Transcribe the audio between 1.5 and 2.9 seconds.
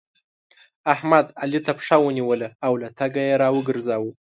ته پښه ونيوله او له